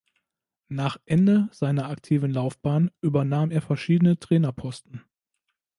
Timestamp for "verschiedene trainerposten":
3.61-5.03